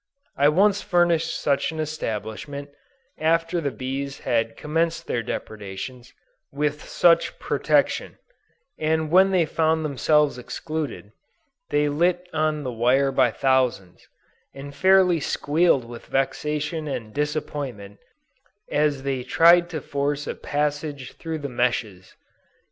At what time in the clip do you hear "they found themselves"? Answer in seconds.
9.29-10.39